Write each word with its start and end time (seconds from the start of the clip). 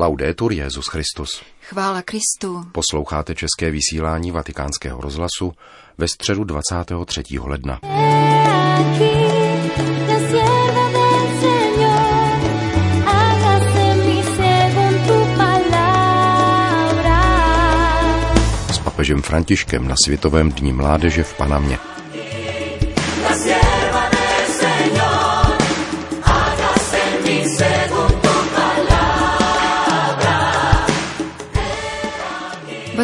Laudetur 0.00 0.52
Jezus 0.52 0.86
Christus. 0.86 1.42
Chvála 1.62 2.02
Kristu. 2.02 2.64
Posloucháte 2.72 3.34
české 3.34 3.70
vysílání 3.70 4.30
Vatikánského 4.30 5.00
rozhlasu 5.00 5.52
ve 5.98 6.08
středu 6.08 6.44
23. 6.44 7.22
ledna. 7.40 7.80
S 18.72 18.78
papežem 18.78 19.22
Františkem 19.22 19.88
na 19.88 19.94
Světovém 20.04 20.52
dní 20.52 20.72
mládeže 20.72 21.22
v 21.22 21.36
Panamě. 21.36 21.78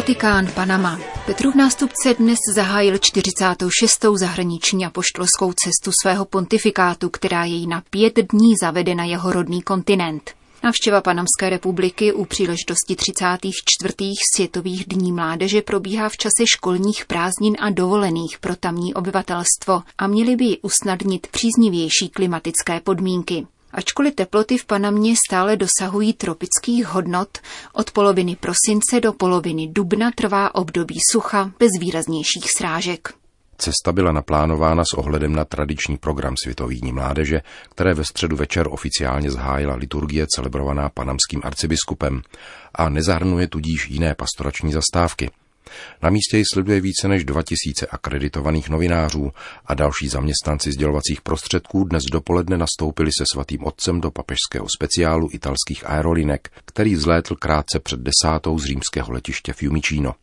Vatikán, 0.07 0.47
Panama. 0.55 0.99
Petrův 1.25 1.55
nástupce 1.55 2.13
dnes 2.13 2.39
zahájil 2.55 2.97
46. 2.97 4.05
zahraniční 4.15 4.85
a 4.85 4.89
poštolskou 4.89 5.53
cestu 5.53 5.91
svého 6.01 6.25
pontifikátu, 6.25 7.09
která 7.09 7.45
jej 7.45 7.67
na 7.67 7.83
pět 7.89 8.13
dní 8.31 8.53
zavede 8.61 8.95
na 8.95 9.03
jeho 9.03 9.31
rodný 9.31 9.61
kontinent. 9.61 10.31
Návštěva 10.63 11.01
Panamské 11.01 11.49
republiky 11.49 12.13
u 12.13 12.25
příležitosti 12.25 12.95
34. 12.95 13.93
světových 14.35 14.85
dní 14.87 15.11
mládeže 15.11 15.61
probíhá 15.61 16.09
v 16.09 16.17
čase 16.17 16.43
školních 16.55 17.05
prázdnin 17.05 17.55
a 17.59 17.69
dovolených 17.69 18.39
pro 18.39 18.55
tamní 18.55 18.93
obyvatelstvo 18.93 19.81
a 19.97 20.07
měly 20.07 20.35
by 20.35 20.45
ji 20.45 20.57
usnadnit 20.57 21.27
příznivější 21.27 22.09
klimatické 22.09 22.79
podmínky. 22.79 23.47
Ačkoliv 23.77 24.15
teploty 24.15 24.57
v 24.57 24.65
Panamě 24.65 25.13
stále 25.27 25.57
dosahují 25.57 26.13
tropických 26.13 26.85
hodnot, 26.85 27.37
od 27.73 27.91
poloviny 27.91 28.35
prosince 28.35 28.99
do 29.01 29.13
poloviny 29.13 29.67
dubna 29.67 30.11
trvá 30.11 30.55
období 30.55 30.95
sucha 31.11 31.51
bez 31.59 31.69
výraznějších 31.79 32.45
srážek. 32.57 33.13
Cesta 33.57 33.91
byla 33.91 34.11
naplánována 34.11 34.83
s 34.85 34.93
ohledem 34.93 35.35
na 35.35 35.45
tradiční 35.45 35.97
program 35.97 36.35
Světových 36.43 36.81
dní 36.81 36.91
mládeže, 36.91 37.41
které 37.69 37.93
ve 37.93 38.05
středu 38.05 38.35
večer 38.35 38.67
oficiálně 38.69 39.31
zhájila 39.31 39.75
liturgie 39.75 40.25
celebrovaná 40.35 40.89
panamským 40.89 41.41
arcibiskupem 41.43 42.21
a 42.75 42.89
nezahrnuje 42.89 43.47
tudíž 43.47 43.89
jiné 43.89 44.15
pastorační 44.15 44.71
zastávky– 44.71 45.29
na 46.01 46.09
místě 46.09 46.37
ji 46.37 46.43
sleduje 46.53 46.81
více 46.81 47.07
než 47.07 47.25
2000 47.25 47.87
akreditovaných 47.91 48.69
novinářů 48.69 49.31
a 49.65 49.73
další 49.73 50.07
zaměstnanci 50.07 50.71
sdělovacích 50.71 51.21
prostředků 51.21 51.83
dnes 51.83 52.03
dopoledne 52.11 52.57
nastoupili 52.57 53.11
se 53.17 53.23
svatým 53.33 53.65
otcem 53.65 54.01
do 54.01 54.11
papežského 54.11 54.67
speciálu 54.77 55.29
italských 55.31 55.89
aerolinek, 55.89 56.49
který 56.65 56.95
vzlétl 56.95 57.35
krátce 57.35 57.79
před 57.79 57.99
desátou 57.99 58.59
z 58.59 58.65
římského 58.65 59.11
letiště 59.11 59.53
Fiumicino. 59.53 60.13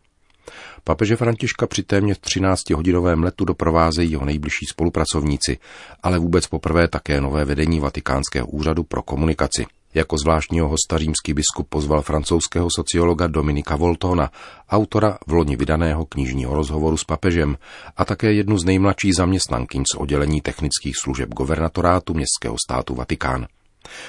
Papeže 0.85 1.17
Františka 1.17 1.67
při 1.67 1.83
téměř 1.83 2.19
13-hodinovém 2.19 3.23
letu 3.23 3.45
doprovázejí 3.45 4.11
jeho 4.11 4.25
nejbližší 4.25 4.67
spolupracovníci, 4.71 5.59
ale 6.03 6.19
vůbec 6.19 6.47
poprvé 6.47 6.89
také 6.89 7.21
nové 7.21 7.45
vedení 7.45 7.81
Vatikánského 7.81 8.47
úřadu 8.47 8.83
pro 8.83 9.03
komunikaci. 9.03 9.67
Jako 9.95 10.19
zvláštního 10.19 10.69
hosta 10.69 10.99
římský 10.99 11.35
biskup 11.35 11.69
pozval 11.69 12.03
francouzského 12.03 12.69
sociologa 12.77 13.27
Dominika 13.27 13.77
Voltona, 13.77 14.31
autora 14.71 15.19
v 15.27 15.33
loni 15.33 15.57
vydaného 15.57 16.07
knižního 16.07 16.55
rozhovoru 16.55 16.97
s 16.97 17.05
papežem 17.05 17.57
a 17.97 18.05
také 18.05 18.33
jednu 18.33 18.59
z 18.59 18.65
nejmladších 18.65 19.15
zaměstnankyň 19.15 19.83
z 19.93 19.95
oddělení 19.95 20.41
technických 20.41 20.95
služeb 21.03 21.29
governatorátu 21.29 22.15
městského 22.15 22.57
státu 22.67 22.95
Vatikán. 22.95 23.47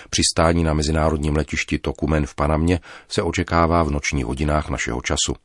Přistání 0.10 0.64
na 0.64 0.74
mezinárodním 0.74 1.36
letišti 1.36 1.80
Tokumen 1.80 2.26
v 2.26 2.36
Panamě 2.36 2.80
se 3.10 3.22
očekává 3.22 3.84
v 3.84 3.92
nočních 3.92 4.26
hodinách 4.26 4.70
našeho 4.70 5.02
času. 5.02 5.36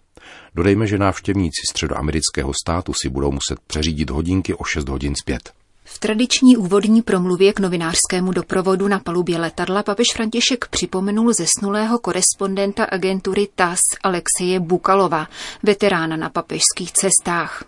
Dodejme, 0.55 0.87
že 0.87 0.99
návštěvníci 0.99 1.63
středoamerického 1.71 2.53
státu 2.65 2.93
si 2.95 3.09
budou 3.09 3.31
muset 3.33 3.61
přeřídit 3.67 4.11
hodinky 4.11 4.55
o 4.55 4.65
6 4.65 4.89
hodin 4.89 5.15
zpět. 5.21 5.60
V 5.93 5.99
tradiční 5.99 6.57
úvodní 6.57 7.03
promluvě 7.03 7.53
k 7.53 7.61
novinářskému 7.61 8.33
doprovodu 8.33 8.89
na 8.89 8.99
palubě 8.99 9.39
letadla 9.39 9.83
papež 9.83 10.07
František 10.15 10.69
připomenul 10.71 11.33
zesnulého 11.33 11.99
korespondenta 11.99 12.85
agentury 12.85 13.49
TAS 13.55 13.79
Alexeje 14.03 14.61
Bukalova, 14.61 15.27
veterána 15.63 16.17
na 16.17 16.31
papežských 16.31 16.93
cestách. 16.93 17.65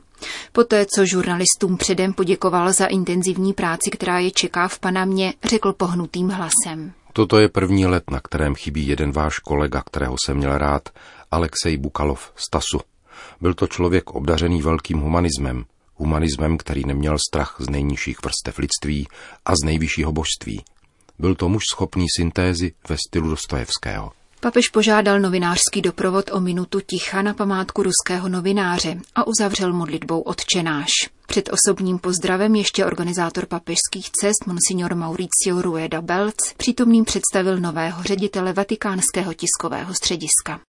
Poté, 0.52 0.86
co 0.94 1.06
žurnalistům 1.06 1.76
předem 1.76 2.12
poděkoval 2.12 2.72
za 2.72 2.86
intenzivní 2.86 3.52
práci, 3.52 3.90
která 3.90 4.18
je 4.18 4.30
čeká 4.30 4.68
v 4.68 4.78
Panamě, 4.78 5.34
řekl 5.44 5.72
pohnutým 5.72 6.28
hlasem. 6.28 6.92
Toto 7.12 7.38
je 7.38 7.48
první 7.48 7.86
let, 7.86 8.10
na 8.10 8.20
kterém 8.20 8.54
chybí 8.54 8.86
jeden 8.86 9.12
váš 9.12 9.38
kolega, 9.38 9.82
kterého 9.82 10.16
jsem 10.24 10.36
měl 10.36 10.58
rád, 10.58 10.88
Alexej 11.30 11.76
Bukalov 11.76 12.32
z 12.36 12.50
TASu. 12.50 12.80
Byl 13.40 13.54
to 13.54 13.66
člověk 13.66 14.10
obdařený 14.10 14.62
velkým 14.62 14.98
humanismem, 14.98 15.64
humanismem, 16.02 16.58
který 16.58 16.84
neměl 16.84 17.16
strach 17.30 17.56
z 17.58 17.68
nejnižších 17.68 18.22
vrstev 18.22 18.58
lidství 18.58 19.08
a 19.44 19.52
z 19.52 19.64
nejvyššího 19.64 20.12
božství. 20.12 20.62
Byl 21.18 21.34
to 21.34 21.48
muž 21.48 21.62
schopný 21.70 22.06
syntézy 22.16 22.72
ve 22.88 22.96
stylu 23.08 23.30
Dostojevského. 23.30 24.12
Papež 24.40 24.68
požádal 24.68 25.20
novinářský 25.20 25.82
doprovod 25.82 26.30
o 26.32 26.40
minutu 26.40 26.80
ticha 26.86 27.22
na 27.22 27.34
památku 27.34 27.82
ruského 27.82 28.28
novináře 28.28 28.96
a 29.14 29.26
uzavřel 29.26 29.72
modlitbou 29.72 30.20
odčenáš. 30.20 30.90
Před 31.26 31.48
osobním 31.52 31.98
pozdravem 31.98 32.54
ještě 32.54 32.86
organizátor 32.86 33.46
papežských 33.46 34.10
cest 34.20 34.46
Monsignor 34.46 34.94
Mauricio 34.94 35.62
Rueda 35.62 36.00
Belc 36.00 36.34
přítomným 36.56 37.04
představil 37.04 37.58
nového 37.58 38.02
ředitele 38.02 38.52
Vatikánského 38.52 39.34
tiskového 39.34 39.94
střediska. 39.94 40.60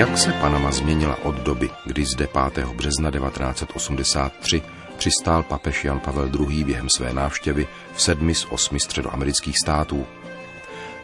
Jak 0.00 0.18
se 0.18 0.32
Panama 0.32 0.72
změnila 0.72 1.16
od 1.24 1.34
doby, 1.34 1.70
kdy 1.86 2.04
zde 2.06 2.28
5. 2.54 2.66
března 2.66 3.10
1983 3.10 4.62
přistál 4.96 5.42
papež 5.42 5.84
Jan 5.84 6.00
Pavel 6.00 6.30
II. 6.40 6.64
během 6.64 6.88
své 6.88 7.12
návštěvy 7.12 7.68
v 7.94 8.02
sedmi 8.02 8.34
z 8.34 8.46
osmi 8.50 8.80
středoamerických 8.80 9.58
států. 9.58 10.06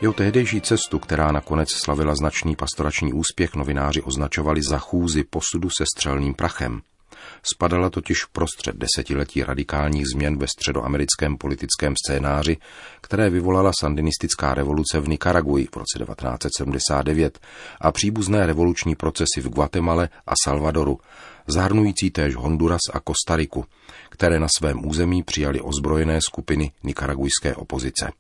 Jeho 0.01 0.13
tehdejší 0.13 0.61
cestu, 0.61 0.99
která 0.99 1.33
nakonec 1.33 1.69
slavila 1.73 2.15
značný 2.15 2.57
pastorační 2.57 3.13
úspěch, 3.13 3.55
novináři 3.55 4.03
označovali 4.03 4.61
za 4.63 4.79
chůzi 4.79 5.25
posudu 5.25 5.69
se 5.71 5.85
střelným 5.97 6.35
prachem– 6.35 6.81
Spadala 7.55 7.91
totiž 7.91 8.25
prostřed 8.25 8.77
desetiletí 8.77 9.43
radikálních 9.43 10.05
změn 10.15 10.39
ve 10.39 10.47
středoamerickém 10.47 11.37
politickém 11.37 11.95
scénáři, 12.07 12.57
které 13.01 13.31
vyvolala 13.31 13.73
sandinistická 13.81 14.55
revoluce 14.55 15.01
v 15.01 15.09
Nikaraguji 15.09 15.67
v 15.67 15.77
roce 15.77 15.99
1979 15.99 17.39
a 17.81 17.93
příbuzné 17.93 18.47
revoluční 18.47 18.95
procesy 18.95 19.41
v 19.41 19.49
Guatemale 19.49 20.09
a 20.27 20.33
Salvadoru, 20.45 20.99
zahrnující 21.47 22.11
též 22.11 22.37
Honduras 22.37 22.81
a 22.93 23.01
Kostariku, 23.01 23.65
které 24.09 24.41
na 24.41 24.47
svém 24.57 24.87
území 24.87 25.23
přijali 25.23 25.61
ozbrojené 25.61 26.19
skupiny 26.21 26.73
nikaragujské 26.83 27.55
opozice. 27.55 28.13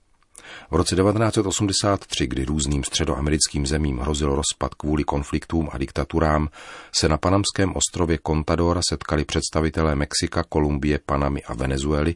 V 0.70 0.74
roce 0.74 0.96
1983, 0.96 2.26
kdy 2.26 2.44
různým 2.44 2.84
středoamerickým 2.84 3.66
zemím 3.66 3.98
hrozil 3.98 4.34
rozpad 4.34 4.74
kvůli 4.74 5.04
konfliktům 5.04 5.68
a 5.72 5.78
diktaturám, 5.78 6.48
se 6.98 7.08
na 7.08 7.16
panamském 7.16 7.72
ostrově 7.76 8.18
Contadora 8.26 8.80
setkali 8.88 9.24
představitelé 9.24 9.94
Mexika, 9.94 10.42
Kolumbie, 10.42 11.00
Panamy 11.06 11.42
a 11.42 11.54
Venezuely, 11.54 12.14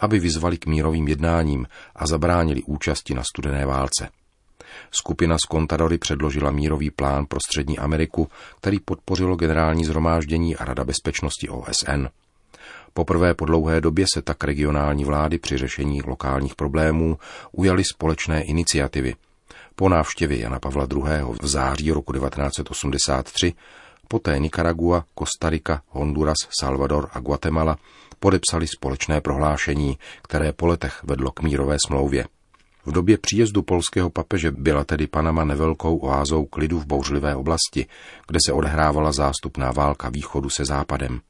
aby 0.00 0.18
vyzvali 0.18 0.58
k 0.58 0.66
mírovým 0.66 1.08
jednáním 1.08 1.66
a 1.96 2.06
zabránili 2.06 2.62
účasti 2.62 3.14
na 3.14 3.22
studené 3.22 3.66
válce. 3.66 4.08
Skupina 4.90 5.36
z 5.38 5.50
Contadory 5.50 5.98
předložila 5.98 6.50
mírový 6.50 6.90
plán 6.90 7.26
pro 7.26 7.40
Střední 7.40 7.78
Ameriku, 7.78 8.28
který 8.60 8.80
podpořilo 8.80 9.36
generální 9.36 9.84
zhromáždění 9.84 10.56
a 10.56 10.64
Rada 10.64 10.84
bezpečnosti 10.84 11.48
OSN. 11.48 12.06
Poprvé 12.96 13.34
po 13.34 13.44
dlouhé 13.44 13.80
době 13.80 14.06
se 14.14 14.22
tak 14.22 14.44
regionální 14.44 15.04
vlády 15.04 15.38
při 15.38 15.58
řešení 15.58 16.02
lokálních 16.06 16.54
problémů 16.54 17.18
ujaly 17.52 17.84
společné 17.84 18.42
iniciativy. 18.42 19.14
Po 19.74 19.88
návštěvě 19.88 20.38
Jana 20.38 20.60
Pavla 20.60 20.86
II. 20.92 21.02
v 21.42 21.46
září 21.46 21.92
roku 21.92 22.12
1983 22.12 23.52
poté 24.08 24.38
Nicaragua, 24.38 25.04
Kostarika, 25.14 25.82
Honduras, 25.88 26.36
Salvador 26.60 27.08
a 27.12 27.20
Guatemala 27.20 27.76
podepsali 28.20 28.66
společné 28.66 29.20
prohlášení, 29.20 29.98
které 30.22 30.52
po 30.52 30.66
letech 30.66 31.04
vedlo 31.04 31.30
k 31.30 31.42
mírové 31.42 31.76
smlouvě. 31.86 32.24
V 32.86 32.92
době 32.92 33.18
příjezdu 33.18 33.62
polského 33.62 34.10
papeže 34.10 34.50
byla 34.50 34.84
tedy 34.84 35.06
Panama 35.06 35.44
nevelkou 35.44 35.96
oázou 35.96 36.44
klidu 36.44 36.80
v 36.80 36.86
bouřlivé 36.86 37.36
oblasti, 37.36 37.86
kde 38.26 38.38
se 38.46 38.52
odehrávala 38.52 39.12
zástupná 39.12 39.72
válka 39.72 40.08
východu 40.08 40.50
se 40.50 40.64
západem. 40.64 41.20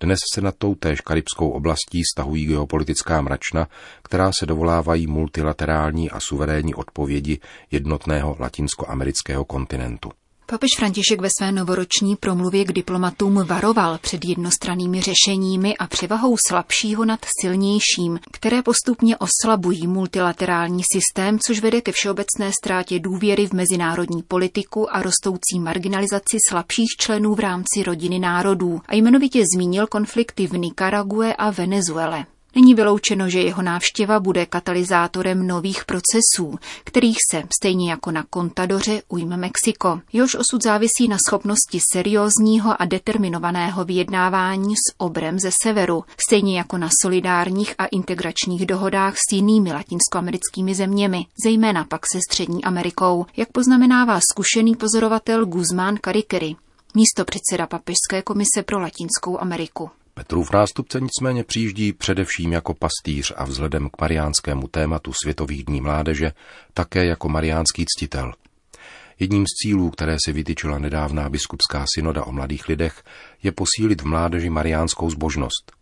Dnes 0.00 0.18
se 0.34 0.40
nad 0.40 0.54
tou 0.58 0.74
též 0.74 1.00
karibskou 1.00 1.50
oblastí 1.50 2.02
stahují 2.12 2.46
geopolitická 2.46 3.20
mračna, 3.20 3.68
která 4.02 4.30
se 4.38 4.46
dovolávají 4.46 5.06
multilaterální 5.06 6.10
a 6.10 6.20
suverénní 6.20 6.74
odpovědi 6.74 7.38
jednotného 7.70 8.36
latinskoamerického 8.38 9.44
kontinentu. 9.44 10.10
Papež 10.50 10.70
František 10.76 11.20
ve 11.20 11.28
své 11.38 11.52
novoroční 11.52 12.16
promluvě 12.16 12.64
k 12.64 12.72
diplomatům 12.72 13.44
varoval 13.46 13.98
před 13.98 14.24
jednostrannými 14.24 15.00
řešeními 15.00 15.76
a 15.76 15.86
převahou 15.86 16.36
slabšího 16.48 17.04
nad 17.04 17.20
silnějším, 17.40 18.20
které 18.32 18.62
postupně 18.62 19.16
oslabují 19.16 19.86
multilaterální 19.86 20.82
systém, 20.92 21.38
což 21.46 21.60
vede 21.60 21.80
ke 21.80 21.92
všeobecné 21.92 22.50
ztrátě 22.52 22.98
důvěry 22.98 23.46
v 23.46 23.52
mezinárodní 23.52 24.22
politiku 24.22 24.94
a 24.96 25.02
rostoucí 25.02 25.60
marginalizaci 25.60 26.36
slabších 26.48 26.90
členů 26.98 27.34
v 27.34 27.40
rámci 27.40 27.82
rodiny 27.86 28.18
národů 28.18 28.80
a 28.86 28.94
jmenovitě 28.94 29.42
zmínil 29.54 29.86
konflikty 29.86 30.46
v 30.46 30.52
Nikarague 30.58 31.34
a 31.34 31.50
Venezuele. 31.50 32.26
Není 32.54 32.74
vyloučeno, 32.74 33.28
že 33.28 33.40
jeho 33.40 33.62
návštěva 33.62 34.20
bude 34.20 34.46
katalyzátorem 34.46 35.46
nových 35.46 35.84
procesů, 35.84 36.58
kterých 36.84 37.16
se, 37.30 37.42
stejně 37.60 37.90
jako 37.90 38.10
na 38.10 38.24
Contadoře, 38.34 39.02
ujme 39.08 39.36
Mexiko. 39.36 40.00
Jehož 40.12 40.34
osud 40.34 40.62
závisí 40.62 41.08
na 41.08 41.16
schopnosti 41.28 41.78
seriózního 41.92 42.82
a 42.82 42.84
determinovaného 42.84 43.84
vyjednávání 43.84 44.74
s 44.76 44.94
obrem 44.98 45.38
ze 45.38 45.50
severu, 45.62 46.04
stejně 46.28 46.58
jako 46.58 46.78
na 46.78 46.88
solidárních 47.02 47.74
a 47.78 47.86
integračních 47.86 48.66
dohodách 48.66 49.14
s 49.16 49.32
jinými 49.32 49.72
latinskoamerickými 49.72 50.74
zeměmi, 50.74 51.26
zejména 51.44 51.84
pak 51.84 52.00
se 52.12 52.18
Střední 52.30 52.64
Amerikou, 52.64 53.26
jak 53.36 53.52
poznamenává 53.52 54.20
zkušený 54.30 54.76
pozorovatel 54.76 55.46
Guzmán 55.46 55.96
Karikery, 56.00 56.56
místo 56.94 57.24
předseda 57.24 57.66
Papežské 57.66 58.22
komise 58.22 58.62
pro 58.66 58.80
Latinskou 58.80 59.38
Ameriku. 59.38 59.90
Petrův 60.20 60.52
nástupce 60.52 61.00
nicméně 61.00 61.44
přijíždí 61.44 61.92
především 61.92 62.52
jako 62.52 62.74
pastýř 62.74 63.32
a 63.36 63.44
vzhledem 63.44 63.88
k 63.88 64.00
mariánskému 64.00 64.68
tématu 64.68 65.12
Světových 65.12 65.64
dní 65.64 65.80
mládeže 65.80 66.32
také 66.74 67.06
jako 67.06 67.28
mariánský 67.28 67.84
ctitel. 67.86 68.32
Jedním 69.18 69.44
z 69.44 69.62
cílů, 69.62 69.90
které 69.90 70.16
si 70.24 70.32
vytyčila 70.32 70.78
nedávná 70.78 71.28
biskupská 71.28 71.84
synoda 71.94 72.24
o 72.24 72.32
mladých 72.32 72.68
lidech, 72.68 73.02
je 73.42 73.52
posílit 73.52 74.02
v 74.02 74.06
mládeži 74.06 74.50
mariánskou 74.50 75.10
zbožnost. 75.10 75.79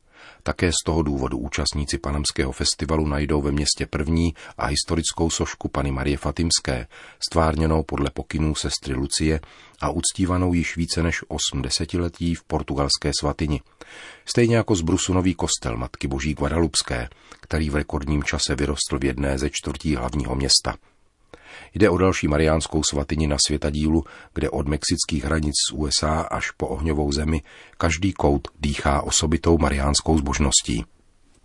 Také 0.48 0.70
z 0.72 0.84
toho 0.84 1.02
důvodu 1.02 1.38
účastníci 1.38 1.98
Panamského 1.98 2.52
festivalu 2.52 3.06
najdou 3.06 3.42
ve 3.42 3.52
městě 3.52 3.86
první 3.86 4.34
a 4.58 4.66
historickou 4.66 5.30
sošku 5.30 5.68
Pany 5.68 5.92
Marie 5.92 6.16
Fatimské, 6.16 6.86
stvárněnou 7.28 7.82
podle 7.82 8.10
pokynů 8.10 8.54
sestry 8.54 8.94
Lucie 8.94 9.40
a 9.80 9.90
uctívanou 9.90 10.54
již 10.54 10.76
více 10.76 11.02
než 11.02 11.20
8 11.28 11.62
desetiletí 11.62 12.34
v 12.34 12.44
portugalské 12.44 13.10
svatyni. 13.20 13.60
Stejně 14.24 14.56
jako 14.56 14.74
zbrusunový 14.74 15.34
kostel 15.34 15.76
Matky 15.76 16.08
Boží 16.08 16.34
Guadalupské, 16.34 17.08
který 17.40 17.70
v 17.70 17.76
rekordním 17.76 18.24
čase 18.24 18.54
vyrostl 18.54 18.98
v 18.98 19.04
jedné 19.04 19.38
ze 19.38 19.50
čtvrtí 19.50 19.96
hlavního 19.96 20.34
města. 20.34 20.74
Jde 21.74 21.90
o 21.90 21.98
další 21.98 22.28
mariánskou 22.28 22.82
svatyni 22.82 23.26
na 23.26 23.36
světadílu, 23.46 24.04
kde 24.34 24.50
od 24.50 24.68
mexických 24.68 25.24
hranic 25.24 25.54
z 25.70 25.72
USA 25.72 26.20
až 26.20 26.50
po 26.50 26.68
ohňovou 26.68 27.12
zemi 27.12 27.42
každý 27.78 28.12
kout 28.12 28.48
dýchá 28.60 29.02
osobitou 29.02 29.58
mariánskou 29.58 30.18
zbožností. 30.18 30.84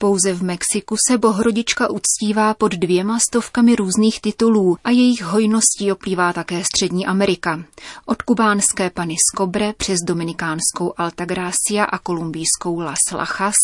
Pouze 0.03 0.33
v 0.33 0.43
Mexiku 0.43 0.95
se 1.07 1.17
bohrodička 1.17 1.89
uctívá 1.89 2.53
pod 2.53 2.71
dvěma 2.71 3.17
stovkami 3.29 3.75
různých 3.75 4.21
titulů 4.21 4.77
a 4.83 4.89
jejich 4.89 5.23
hojností 5.23 5.91
oplývá 5.91 6.33
také 6.33 6.63
Střední 6.63 7.05
Amerika. 7.05 7.63
Od 8.05 8.21
kubánské 8.21 8.89
Pany 8.89 9.15
Skobre 9.31 9.73
přes 9.73 9.99
dominikánskou 10.07 10.93
Altagracia 10.97 11.83
a 11.83 11.97
kolumbijskou 11.97 12.79
Las 12.79 13.11
Lajas 13.13 13.55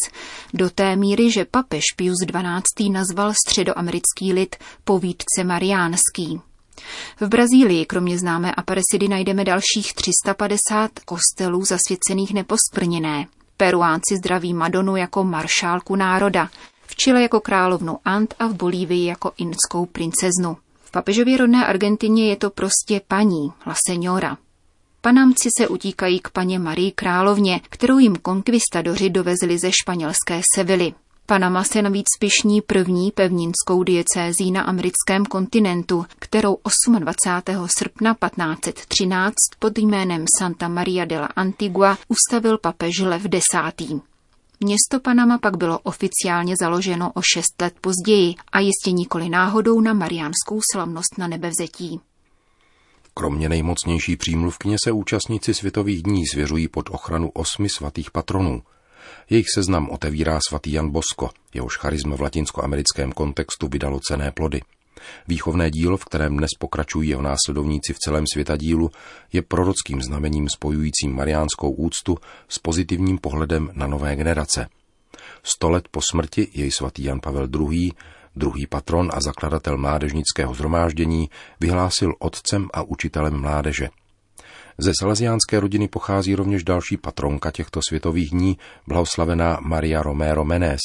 do 0.54 0.70
té 0.70 0.96
míry, 0.96 1.32
že 1.32 1.46
papež 1.46 1.84
Pius 1.96 2.18
XII. 2.26 2.90
nazval 2.90 3.34
středoamerický 3.48 4.34
lid 4.34 4.56
povídce 4.84 5.44
mariánský. 5.44 6.42
V 7.22 7.28
Brazílii 7.28 7.86
kromě 7.86 8.20
známé 8.20 8.56
Aparecidy 8.56 9.08
najdeme 9.08 9.44
dalších 9.44 9.94
350 9.94 10.92
kostelů 11.06 11.66
zasvěcených 11.66 12.34
neposkvrněné. 12.34 13.28
Peruánci 13.62 14.18
zdraví 14.18 14.54
Madonu 14.54 14.96
jako 14.96 15.24
maršálku 15.24 15.96
národa, 15.96 16.50
v 16.88 16.96
Chile 16.96 17.22
jako 17.22 17.40
královnu 17.40 17.98
Ant 18.06 18.34
a 18.40 18.48
v 18.48 18.54
Bolívii 18.54 19.06
jako 19.06 19.32
inskou 19.38 19.86
princeznu. 19.86 20.58
V 20.84 20.92
papežově 20.92 21.38
rodné 21.38 21.66
Argentině 21.66 22.30
je 22.30 22.36
to 22.36 22.50
prostě 22.50 23.02
paní, 23.08 23.52
la 23.68 23.76
señora. 23.90 24.38
Panamci 25.02 25.50
se 25.58 25.68
utíkají 25.68 26.20
k 26.20 26.30
paně 26.30 26.60
Marii 26.60 26.92
královně, 26.92 27.62
kterou 27.70 27.98
jim 27.98 28.16
konkvistadoři 28.16 29.10
dovezli 29.10 29.58
ze 29.58 29.72
španělské 29.72 30.42
Sevily. 30.56 30.94
Panama 31.30 31.64
se 31.64 31.82
navíc 31.82 32.06
pišní 32.20 32.62
první 32.62 33.12
pevninskou 33.12 33.84
diecézí 33.84 34.52
na 34.52 34.62
americkém 34.62 35.26
kontinentu, 35.26 36.06
kterou 36.20 36.58
28. 37.00 37.68
srpna 37.78 38.14
1513 38.14 39.34
pod 39.60 39.78
jménem 39.78 40.26
Santa 40.40 40.68
Maria 40.68 41.06
la 41.12 41.26
Antigua 41.26 41.98
ustavil 42.08 42.58
papež 42.58 43.00
Lev 43.00 43.26
X. 43.32 43.44
Město 44.60 45.00
Panama 45.02 45.38
pak 45.38 45.58
bylo 45.58 45.80
oficiálně 45.80 46.56
založeno 46.62 47.12
o 47.14 47.22
šest 47.34 47.62
let 47.62 47.74
později 47.82 48.36
a 48.52 48.60
jistě 48.60 48.92
nikoli 48.92 49.30
náhodou 49.30 49.82
na 49.82 49.94
mariánskou 49.94 50.60
slavnost 50.74 51.18
na 51.18 51.28
nebevzetí. 51.28 52.00
Kromě 53.14 53.50
nejmocnější 53.50 54.16
přímluvkyně 54.16 54.76
se 54.84 54.92
účastníci 54.92 55.54
světových 55.54 56.04
dní 56.04 56.28
svěřují 56.28 56.68
pod 56.68 56.90
ochranu 56.92 57.30
osmi 57.30 57.70
svatých 57.70 58.12
patronů– 58.12 58.62
jejich 59.30 59.50
seznam 59.54 59.90
otevírá 59.90 60.40
svatý 60.50 60.72
Jan 60.72 60.90
Bosko, 60.90 61.30
jehož 61.54 61.78
charisma 61.78 62.16
v 62.16 62.22
latinskoamerickém 62.22 63.12
kontextu 63.12 63.68
vydalo 63.68 64.00
cené 64.00 64.32
plody. 64.32 64.62
Výchovné 65.28 65.72
dílo, 65.72 65.98
v 65.98 66.06
kterém 66.06 66.38
dnes 66.38 66.50
pokračují 66.60 67.10
jeho 67.10 67.22
následovníci 67.22 67.94
v 67.94 68.00
celém 68.00 68.26
světadílu, 68.34 68.92
je 69.34 69.42
prorockým 69.42 70.02
znamením 70.02 70.50
spojujícím 70.50 71.16
mariánskou 71.16 71.72
úctu 71.72 72.18
s 72.50 72.60
pozitivním 72.60 73.18
pohledem 73.18 73.70
na 73.74 73.88
nové 73.88 74.16
generace. 74.16 74.68
Sto 75.44 75.70
let 75.70 75.88
po 75.92 76.02
smrti 76.12 76.48
jej 76.54 76.72
svatý 76.72 77.04
Jan 77.04 77.20
Pavel 77.20 77.48
II., 77.60 77.92
druhý 78.36 78.68
patron 78.68 79.10
a 79.14 79.22
zakladatel 79.22 79.78
mládežnického 79.78 80.54
zhromáždění, 80.54 81.30
vyhlásil 81.60 82.14
otcem 82.20 82.70
a 82.74 82.82
učitelem 82.82 83.42
mládeže– 83.42 83.90
ze 84.82 84.92
salesiánské 85.00 85.60
rodiny 85.60 85.88
pochází 85.88 86.36
rovněž 86.36 86.64
další 86.64 86.98
patronka 86.98 87.52
těchto 87.52 87.80
světových 87.88 88.30
dní, 88.30 88.58
blahoslavená 88.88 89.58
Maria 89.62 90.02
Romero 90.02 90.46
Menes, 90.46 90.80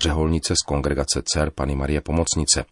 řeholnice 0.00 0.54
z 0.54 0.66
kongregace 0.66 1.22
dcer 1.24 1.50
Pany 1.50 1.74
Marie 1.74 2.00
Pomocnice. 2.00 2.64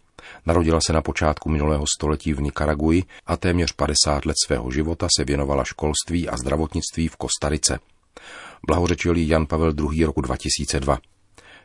Narodila 0.46 0.80
se 0.80 0.92
na 0.92 1.02
počátku 1.02 1.50
minulého 1.50 1.84
století 1.96 2.32
v 2.32 2.40
Nikaraguji 2.40 3.02
a 3.26 3.36
téměř 3.36 3.72
50 3.72 4.26
let 4.26 4.36
svého 4.46 4.70
života 4.70 5.08
se 5.16 5.24
věnovala 5.24 5.64
školství 5.64 6.28
a 6.28 6.36
zdravotnictví 6.36 7.08
v 7.08 7.16
Kostarice. 7.16 7.78
Blahořečil 8.66 9.16
Jan 9.16 9.46
Pavel 9.46 9.72
II. 9.92 10.04
roku 10.04 10.20
2002. 10.20 10.98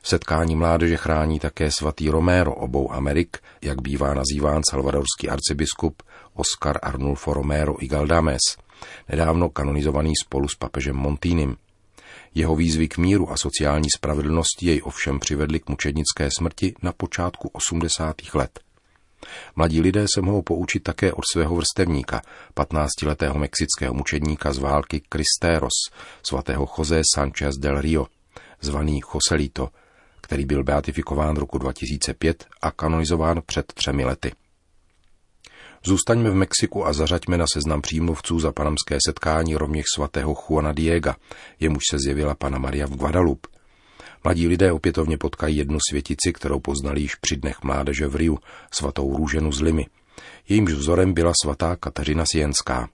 Setkání 0.04 0.56
mládeže 0.56 0.98
chrání 0.98 1.40
také 1.40 1.72
svatý 1.72 2.10
Romero 2.10 2.56
obou 2.56 2.92
Amerik, 2.92 3.38
jak 3.62 3.82
bývá 3.82 4.14
nazýván 4.14 4.62
salvadorský 4.70 5.30
arcibiskup 5.30 6.04
Oscar 6.34 6.80
Arnulfo 6.82 7.34
Romero 7.34 7.84
i 7.84 7.88
Galdames– 7.88 8.42
nedávno 9.10 9.50
kanonizovaný 9.50 10.14
spolu 10.24 10.48
s 10.48 10.56
papežem 10.56 10.96
Montínem. 10.96 11.56
Jeho 12.36 12.56
výzvy 12.56 12.88
k 12.88 12.98
míru 12.98 13.32
a 13.32 13.38
sociální 13.38 13.90
spravedlnosti 13.90 14.66
jej 14.66 14.82
ovšem 14.84 15.20
přivedly 15.20 15.60
k 15.60 15.70
mučednické 15.70 16.30
smrti 16.38 16.74
na 16.82 16.92
počátku 16.92 17.50
80. 17.54 18.16
let. 18.34 18.60
Mladí 19.56 19.82
lidé 19.82 20.06
se 20.16 20.22
mohou 20.22 20.42
poučit 20.42 20.80
také 20.80 21.14
od 21.14 21.24
svého 21.32 21.56
vrstevníka, 21.56 22.22
15-letého 22.56 23.38
mexického 23.38 23.94
mučedníka 23.94 24.54
z 24.54 24.58
války 24.58 25.02
Cristéros, 25.10 25.74
svatého 26.24 26.68
José 26.78 27.02
Sánchez 27.16 27.56
del 27.56 27.82
Rio, 27.82 28.08
zvaný 28.62 29.02
Joselito, 29.14 29.70
který 30.22 30.46
byl 30.46 30.64
beatifikován 30.64 31.36
roku 31.36 31.58
2005 31.58 32.46
a 32.62 32.72
kanonizován 32.72 33.42
před 33.46 33.74
třemi 33.74 34.06
lety. 34.06 34.32
Zůstaňme 35.86 36.30
v 36.30 36.36
Mexiku 36.36 36.86
a 36.86 36.94
zařaďme 36.94 37.38
na 37.38 37.46
seznam 37.54 37.82
přímluvců 37.82 38.40
za 38.40 38.52
panamské 38.52 38.98
setkání 39.06 39.56
rovněž 39.56 39.86
svatého 39.96 40.36
Juana 40.50 40.72
Diega, 40.72 41.16
jemuž 41.60 41.84
se 41.92 41.98
zjevila 42.00 42.36
pana 42.36 42.58
Maria 42.58 42.88
v 42.88 42.96
Guadalupe. 42.96 43.48
Mladí 44.24 44.48
lidé 44.48 44.72
opětovně 44.72 45.18
potkají 45.18 45.58
jednu 45.58 45.78
světici, 45.90 46.34
kterou 46.34 46.60
poznali 46.60 47.02
již 47.02 47.16
při 47.16 47.38
dnech 47.38 47.64
mládeže 47.64 48.08
v 48.08 48.16
Riu, 48.16 48.40
svatou 48.74 49.18
růženu 49.18 49.52
z 49.52 49.62
Limy. 49.62 49.86
Jejímž 50.50 50.72
vzorem 50.72 51.14
byla 51.14 51.34
svatá 51.44 51.76
Kateřina 51.76 52.24
Sienská. 52.32 52.90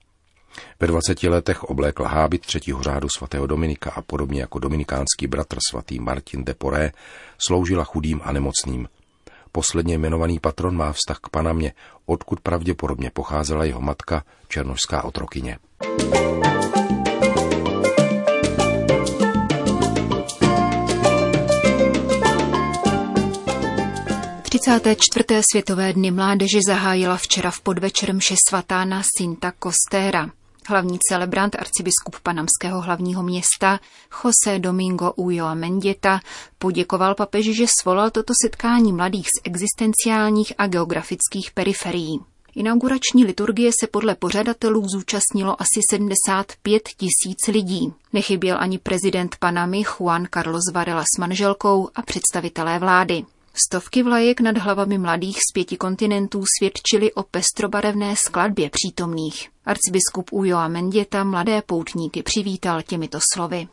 Ve 0.80 0.86
20 0.86 1.22
letech 1.22 1.64
oblékla 1.64 2.08
hábit 2.08 2.46
třetího 2.46 2.82
řádu 2.82 3.08
svatého 3.16 3.46
Dominika 3.46 3.90
a 3.90 4.02
podobně 4.02 4.40
jako 4.40 4.58
dominikánský 4.58 5.26
bratr 5.26 5.58
svatý 5.70 5.98
Martin 5.98 6.44
de 6.44 6.54
Poré 6.54 6.92
sloužila 7.46 7.84
chudým 7.84 8.20
a 8.24 8.32
nemocným. 8.32 8.88
Posledně 9.52 9.94
jmenovaný 9.94 10.38
patron 10.38 10.76
má 10.76 10.92
vztah 10.92 11.18
k 11.18 11.28
Panamě, 11.28 11.72
odkud 12.06 12.40
pravděpodobně 12.40 13.10
pocházela 13.10 13.64
jeho 13.64 13.80
matka, 13.80 14.24
černožská 14.48 15.04
otrokyně. 15.04 15.58
čtvrté 24.98 25.42
světové 25.52 25.92
dny 25.92 26.10
mládeže 26.10 26.58
zahájila 26.68 27.16
včera 27.16 27.50
v 27.50 27.60
podvečer 27.60 28.14
mše 28.14 28.34
svatá 28.48 28.84
na 28.84 29.02
Sinta 29.16 29.52
Kostéra. 29.58 30.37
Hlavní 30.70 30.98
celebrant 31.08 31.54
arcibiskup 31.54 32.16
panamského 32.22 32.80
hlavního 32.80 33.22
města 33.22 33.80
José 34.24 34.58
Domingo 34.58 35.12
Ulloa 35.12 35.54
Mendieta 35.54 36.20
poděkoval 36.58 37.14
papeži, 37.14 37.54
že 37.54 37.66
svolal 37.80 38.10
toto 38.10 38.32
setkání 38.44 38.92
mladých 38.92 39.26
z 39.26 39.40
existenciálních 39.44 40.52
a 40.58 40.66
geografických 40.66 41.50
periferií. 41.54 42.20
Inaugurační 42.54 43.24
liturgie 43.24 43.70
se 43.80 43.86
podle 43.86 44.14
pořadatelů 44.14 44.88
zúčastnilo 44.88 45.62
asi 45.62 45.80
75 45.90 46.82
tisíc 46.82 47.46
lidí. 47.48 47.92
Nechyběl 48.12 48.56
ani 48.60 48.78
prezident 48.78 49.36
Panamy 49.36 49.82
Juan 49.82 50.26
Carlos 50.34 50.72
Varela 50.74 51.02
s 51.02 51.18
manželkou 51.18 51.88
a 51.94 52.02
představitelé 52.02 52.78
vlády. 52.78 53.24
Stovky 53.66 54.02
vlajek 54.02 54.40
nad 54.40 54.58
hlavami 54.58 54.98
mladých 54.98 55.36
z 55.36 55.52
pěti 55.52 55.76
kontinentů 55.76 56.44
svědčily 56.58 57.12
o 57.12 57.22
pestrobarevné 57.22 58.16
skladbě 58.16 58.70
přítomných. 58.70 59.48
Arcibiskup 59.64 60.32
Ulloa 60.32 60.68
Mendieta 60.68 61.24
mladé 61.24 61.62
poutníky 61.66 62.22
přivítal 62.22 62.82
těmito 62.82 63.18
slovy. 63.34 63.68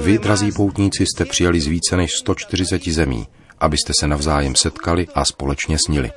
Vy, 0.00 0.18
drazí 0.18 0.52
poutníci, 0.52 1.04
jste 1.06 1.24
přijali 1.24 1.60
z 1.60 1.66
více 1.66 1.96
než 1.96 2.10
140 2.12 2.88
zemí, 2.88 3.26
abyste 3.58 3.92
se 4.00 4.08
navzájem 4.08 4.56
setkali 4.56 5.06
a 5.14 5.24
společně 5.24 5.76
snili. 5.86 6.10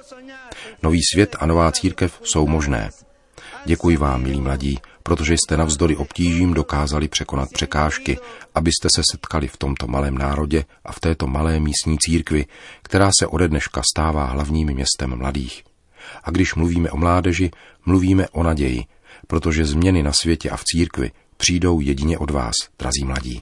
Nový 0.83 0.99
svět 1.13 1.35
a 1.39 1.45
nová 1.45 1.71
církev 1.71 2.19
jsou 2.23 2.47
možné. 2.47 2.89
Děkuji 3.65 3.97
vám, 3.97 4.21
milí 4.21 4.41
mladí, 4.41 4.79
protože 5.03 5.33
jste 5.33 5.57
navzdory 5.57 5.95
obtížím 5.95 6.53
dokázali 6.53 7.07
překonat 7.07 7.49
překážky, 7.53 8.17
abyste 8.55 8.87
se 8.95 9.01
setkali 9.11 9.47
v 9.47 9.57
tomto 9.57 9.87
malém 9.87 10.17
národě 10.17 10.65
a 10.85 10.91
v 10.91 10.99
této 10.99 11.27
malé 11.27 11.59
místní 11.59 11.97
církvi, 11.99 12.45
která 12.81 13.09
se 13.19 13.27
ode 13.27 13.47
dneška 13.47 13.81
stává 13.93 14.25
hlavním 14.25 14.67
městem 14.67 15.15
mladých. 15.15 15.63
A 16.23 16.31
když 16.31 16.55
mluvíme 16.55 16.91
o 16.91 16.97
mládeži, 16.97 17.51
mluvíme 17.85 18.27
o 18.29 18.43
naději, 18.43 18.83
protože 19.27 19.65
změny 19.65 20.03
na 20.03 20.13
světě 20.13 20.49
a 20.49 20.57
v 20.57 20.63
církvi 20.63 21.11
přijdou 21.37 21.79
jedině 21.79 22.17
od 22.17 22.31
vás, 22.31 22.53
drazí 22.79 23.03
mladí. 23.05 23.41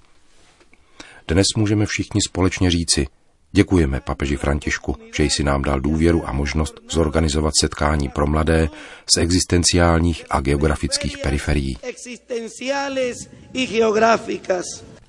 Dnes 1.27 1.45
můžeme 1.57 1.85
všichni 1.85 2.21
společně 2.27 2.71
říci, 2.71 3.07
Děkujeme 3.53 4.01
papeži 4.01 4.35
Františku, 4.37 4.95
že 5.15 5.23
jsi 5.23 5.43
nám 5.43 5.61
dal 5.61 5.79
důvěru 5.79 6.27
a 6.27 6.31
možnost 6.31 6.73
zorganizovat 6.89 7.53
setkání 7.61 8.09
pro 8.09 8.27
mladé 8.27 8.69
z 9.15 9.17
existenciálních 9.17 10.25
a 10.29 10.39
geografických 10.39 11.17
periferií. 11.17 11.77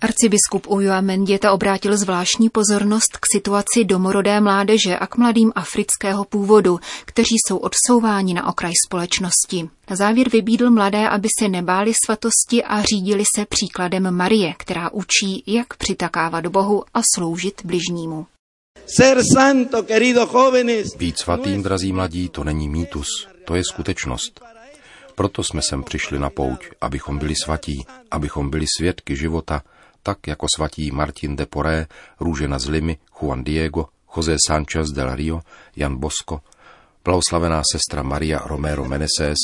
Arcibiskup 0.02 0.66
Ulloa 0.66 1.00
Mendieta 1.00 1.52
obrátil 1.52 1.96
zvláštní 1.96 2.50
pozornost 2.50 3.16
k 3.16 3.26
situaci 3.32 3.84
domorodé 3.84 4.40
mládeže 4.40 4.98
a 4.98 5.06
k 5.06 5.16
mladým 5.16 5.52
afrického 5.54 6.24
původu, 6.24 6.80
kteří 7.04 7.36
jsou 7.46 7.56
odsouváni 7.56 8.34
na 8.34 8.48
okraj 8.48 8.72
společnosti. 8.86 9.68
Na 9.90 9.96
závěr 9.96 10.28
vybídl 10.28 10.70
mladé, 10.70 11.08
aby 11.08 11.28
se 11.40 11.48
nebáli 11.48 11.92
svatosti 12.04 12.64
a 12.64 12.82
řídili 12.82 13.24
se 13.36 13.46
příkladem 13.46 14.10
Marie, 14.10 14.54
která 14.58 14.90
učí, 14.90 15.42
jak 15.46 15.76
přitakávat 15.76 16.46
Bohu 16.46 16.84
a 16.94 17.00
sloužit 17.14 17.64
bližnímu. 17.64 18.26
Být 20.98 21.18
svatým, 21.18 21.62
drazí 21.62 21.92
mladí, 21.92 22.28
to 22.28 22.44
není 22.44 22.68
mýtus, 22.68 23.28
to 23.44 23.54
je 23.54 23.62
skutečnost. 23.64 24.40
Proto 25.14 25.42
jsme 25.42 25.60
sem 25.68 25.82
přišli 25.82 26.18
na 26.18 26.30
pouť, 26.30 26.66
abychom 26.80 27.18
byli 27.18 27.34
svatí, 27.44 27.86
abychom 28.10 28.50
byli 28.50 28.66
svědky 28.78 29.16
života, 29.16 29.62
tak 30.02 30.26
jako 30.26 30.46
svatí 30.56 30.90
Martin 30.90 31.36
de 31.36 31.46
Poré, 31.46 31.86
Růžena 32.20 32.58
z 32.58 32.68
Limy, 32.68 32.96
Juan 33.20 33.44
Diego, 33.44 33.88
José 34.16 34.36
Sánchez 34.46 34.88
del 34.88 35.16
Rio, 35.16 35.40
Jan 35.76 35.98
Bosco, 35.98 36.40
blahoslavená 37.04 37.62
sestra 37.72 38.02
Maria 38.02 38.38
Romero 38.46 38.84
Meneses, 38.84 39.38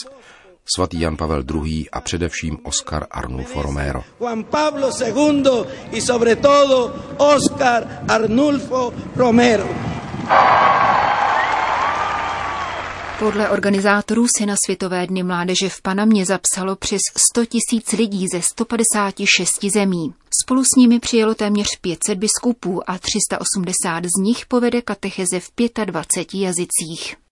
svatý 0.74 1.00
Jan 1.00 1.16
Pavel 1.16 1.44
II. 1.54 1.90
a 1.90 2.00
především 2.00 2.58
Oscar 2.62 3.06
Arnulfo 3.10 3.62
Romero. 3.62 4.04
Juan 4.18 4.44
Pablo 4.44 4.90
II. 5.00 5.42
y 5.92 6.00
sobre 6.00 6.36
todo 6.36 6.94
Oscar 7.16 8.04
Arnulfo 8.08 8.92
Romero. 9.16 9.87
Podle 13.18 13.50
organizátorů 13.50 14.26
se 14.38 14.46
na 14.46 14.54
Světové 14.66 15.06
dny 15.06 15.22
mládeže 15.22 15.68
v 15.68 15.82
Panamě 15.82 16.26
zapsalo 16.26 16.76
přes 16.76 17.00
100 17.30 17.44
tisíc 17.44 17.92
lidí 17.92 18.26
ze 18.32 18.42
156 18.42 19.64
zemí. 19.72 20.14
Spolu 20.42 20.64
s 20.64 20.76
nimi 20.76 21.00
přijelo 21.00 21.34
téměř 21.34 21.66
500 21.80 22.18
biskupů 22.18 22.90
a 22.90 22.98
380 22.98 24.04
z 24.04 24.22
nich 24.22 24.46
povede 24.46 24.82
katecheze 24.82 25.40
v 25.40 25.50
25 25.84 26.40
jazycích. 26.40 27.27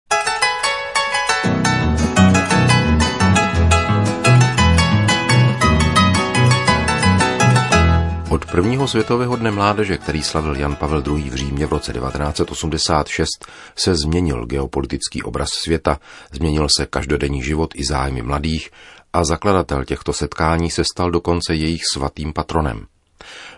Od 8.36 8.46
prvního 8.46 8.88
světového 8.88 9.36
dne 9.36 9.50
mládeže, 9.50 9.96
který 9.98 10.22
slavil 10.22 10.56
Jan 10.56 10.76
Pavel 10.76 11.02
II. 11.06 11.30
v 11.30 11.34
Římě 11.34 11.66
v 11.66 11.72
roce 11.72 11.92
1986, 11.92 13.28
se 13.76 13.94
změnil 13.94 14.46
geopolitický 14.46 15.22
obraz 15.22 15.48
světa, 15.64 15.98
změnil 16.32 16.66
se 16.76 16.86
každodenní 16.86 17.42
život 17.42 17.70
i 17.74 17.84
zájmy 17.84 18.22
mladých 18.22 18.70
a 19.12 19.24
zakladatel 19.24 19.84
těchto 19.84 20.12
setkání 20.12 20.70
se 20.70 20.84
stal 20.84 21.10
dokonce 21.10 21.54
jejich 21.54 21.82
svatým 21.94 22.32
patronem. 22.32 22.86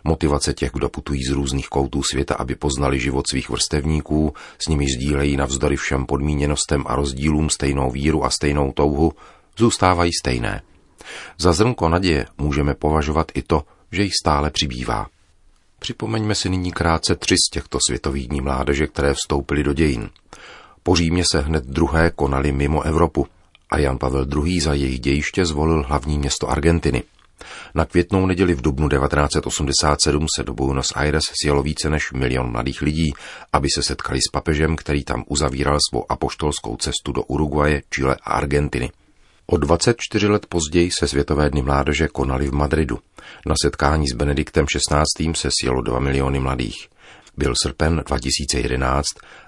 Motivace 0.04 0.54
těch, 0.54 0.70
kdo 0.72 0.88
putují 0.88 1.24
z 1.24 1.30
různých 1.30 1.68
koutů 1.68 2.02
světa, 2.02 2.34
aby 2.34 2.54
poznali 2.54 3.00
život 3.00 3.24
svých 3.30 3.50
vrstevníků, 3.50 4.34
s 4.58 4.68
nimi 4.68 4.84
sdílejí 4.96 5.36
navzdory 5.36 5.76
všem 5.76 6.06
podmíněnostem 6.06 6.84
a 6.86 6.96
rozdílům 6.96 7.50
stejnou 7.50 7.90
víru 7.90 8.24
a 8.24 8.30
stejnou 8.30 8.72
touhu, 8.72 9.12
zůstávají 9.56 10.10
stejné. 10.20 10.62
Za 11.38 11.52
zrnko 11.52 11.88
naděje 11.88 12.26
můžeme 12.38 12.74
považovat 12.74 13.32
i 13.34 13.42
to, 13.42 13.62
že 13.92 14.02
jich 14.02 14.12
stále 14.22 14.50
přibývá. 14.50 15.06
Připomeňme 15.78 16.34
si 16.34 16.48
nyní 16.48 16.72
krátce 16.72 17.16
tři 17.16 17.34
z 17.46 17.50
těchto 17.50 17.78
světových 17.88 18.28
dní 18.28 18.40
mládeže, 18.40 18.86
které 18.86 19.14
vstoupily 19.14 19.62
do 19.62 19.72
dějin. 19.72 20.10
Po 20.82 20.96
Římě 20.96 21.24
se 21.32 21.40
hned 21.40 21.64
druhé 21.64 22.10
konaly 22.10 22.52
mimo 22.52 22.82
Evropu 22.82 23.26
a 23.70 23.78
Jan 23.78 23.98
Pavel 23.98 24.26
II. 24.44 24.60
za 24.60 24.74
jejich 24.74 25.00
dějiště 25.00 25.46
zvolil 25.46 25.84
hlavní 25.88 26.18
město 26.18 26.50
Argentiny. 26.50 27.02
Na 27.74 27.84
květnou 27.84 28.26
neděli 28.26 28.54
v 28.54 28.60
dubnu 28.60 28.88
1987 28.88 30.26
se 30.36 30.44
do 30.44 30.54
Buenos 30.54 30.92
Aires 30.96 31.24
sjelo 31.42 31.62
více 31.62 31.90
než 31.90 32.12
milion 32.12 32.52
mladých 32.52 32.82
lidí, 32.82 33.12
aby 33.52 33.68
se 33.74 33.82
setkali 33.82 34.18
s 34.18 34.30
papežem, 34.32 34.76
který 34.76 35.04
tam 35.04 35.24
uzavíral 35.26 35.78
svou 35.90 36.04
apoštolskou 36.08 36.76
cestu 36.76 37.12
do 37.12 37.22
Uruguaje, 37.22 37.82
Chile 37.94 38.16
a 38.22 38.32
Argentiny. 38.32 38.90
O 39.50 39.56
24 39.56 40.28
let 40.28 40.46
později 40.46 40.90
se 40.90 41.08
Světové 41.08 41.50
dny 41.50 41.62
mládeže 41.62 42.08
konaly 42.08 42.48
v 42.48 42.52
Madridu. 42.52 42.98
Na 43.46 43.54
setkání 43.62 44.08
s 44.08 44.14
Benediktem 44.14 44.66
XVI. 44.66 45.34
se 45.34 45.48
sjelo 45.60 45.82
2 45.82 46.00
miliony 46.00 46.40
mladých. 46.40 46.88
Byl 47.36 47.54
srpen 47.62 48.02
2011 48.06 49.06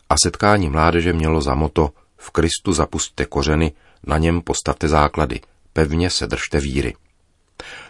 a 0.09 0.15
setkání 0.23 0.71
mládeže 0.71 1.13
mělo 1.13 1.43
za 1.43 1.55
moto 1.55 1.91
V 2.17 2.31
Kristu 2.31 2.73
zapustte 2.73 3.27
kořeny, 3.27 3.73
na 4.07 4.19
něm 4.19 4.41
postavte 4.41 4.89
základy, 4.89 5.41
pevně 5.73 6.11
se 6.11 6.27
držte 6.27 6.61
víry. 6.61 6.95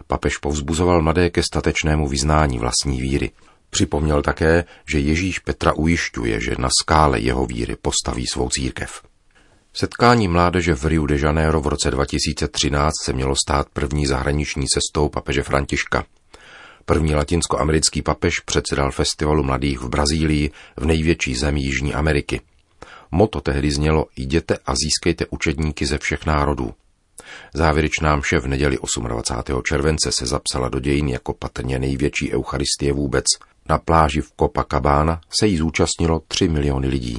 Papež 0.06 0.36
povzbuzoval 0.36 1.02
mladé 1.02 1.30
ke 1.30 1.42
statečnému 1.42 2.08
vyznání 2.08 2.58
vlastní 2.58 3.00
víry. 3.00 3.30
Připomněl 3.70 4.22
také, 4.22 4.64
že 4.86 4.98
Ježíš 4.98 5.38
Petra 5.38 5.72
ujišťuje, 5.72 6.40
že 6.40 6.54
na 6.58 6.68
skále 6.80 7.20
jeho 7.20 7.46
víry 7.46 7.76
postaví 7.76 8.26
svou 8.26 8.48
církev. 8.48 9.09
Setkání 9.74 10.28
mládeže 10.28 10.74
v 10.74 10.84
Rio 10.84 11.06
de 11.06 11.18
Janeiro 11.18 11.60
v 11.60 11.66
roce 11.66 11.90
2013 11.90 12.92
se 13.04 13.12
mělo 13.12 13.34
stát 13.46 13.68
první 13.72 14.06
zahraniční 14.06 14.66
cestou 14.66 15.08
papeže 15.08 15.42
Františka. 15.42 16.04
První 16.84 17.14
latinskoamerický 17.14 18.02
papež 18.02 18.40
předsedal 18.40 18.90
festivalu 18.90 19.42
mladých 19.42 19.80
v 19.80 19.88
Brazílii, 19.88 20.50
v 20.76 20.84
největší 20.84 21.34
zemi 21.34 21.60
Jižní 21.60 21.94
Ameriky. 21.94 22.40
Moto 23.10 23.40
tehdy 23.40 23.70
znělo 23.70 24.06
Jděte 24.16 24.58
a 24.66 24.74
získejte 24.74 25.26
učedníky 25.30 25.86
ze 25.86 25.98
všech 25.98 26.26
národů. 26.26 26.74
Závěrečná 27.54 28.16
mše 28.16 28.38
v 28.38 28.46
neděli 28.46 28.78
28. 29.08 29.62
července 29.62 30.12
se 30.12 30.26
zapsala 30.26 30.68
do 30.68 30.80
dějin 30.80 31.08
jako 31.08 31.34
patrně 31.34 31.78
největší 31.78 32.32
eucharistie 32.32 32.92
vůbec. 32.92 33.24
Na 33.68 33.78
pláži 33.78 34.20
v 34.20 34.32
Copacabana 34.40 35.20
se 35.40 35.46
jí 35.46 35.56
zúčastnilo 35.56 36.22
3 36.28 36.48
miliony 36.48 36.88
lidí. 36.88 37.18